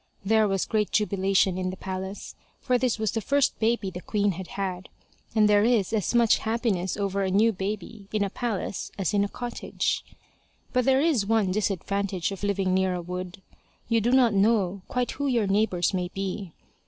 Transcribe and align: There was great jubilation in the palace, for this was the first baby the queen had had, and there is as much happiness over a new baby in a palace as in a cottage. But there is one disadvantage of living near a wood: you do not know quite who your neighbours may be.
There 0.25 0.47
was 0.47 0.65
great 0.65 0.89
jubilation 0.91 1.59
in 1.59 1.69
the 1.69 1.77
palace, 1.77 2.33
for 2.59 2.79
this 2.79 2.97
was 2.97 3.11
the 3.11 3.21
first 3.21 3.59
baby 3.59 3.91
the 3.91 4.01
queen 4.01 4.31
had 4.31 4.47
had, 4.57 4.89
and 5.35 5.47
there 5.47 5.63
is 5.63 5.93
as 5.93 6.15
much 6.15 6.39
happiness 6.39 6.97
over 6.97 7.21
a 7.21 7.29
new 7.29 7.53
baby 7.53 8.07
in 8.11 8.23
a 8.23 8.31
palace 8.31 8.91
as 8.97 9.13
in 9.13 9.23
a 9.23 9.27
cottage. 9.29 10.03
But 10.73 10.85
there 10.85 11.01
is 11.01 11.27
one 11.27 11.51
disadvantage 11.51 12.31
of 12.31 12.41
living 12.41 12.73
near 12.73 12.95
a 12.95 13.01
wood: 13.03 13.43
you 13.89 14.01
do 14.01 14.11
not 14.11 14.33
know 14.33 14.81
quite 14.87 15.11
who 15.11 15.27
your 15.27 15.45
neighbours 15.45 15.93
may 15.93 16.07
be. 16.07 16.51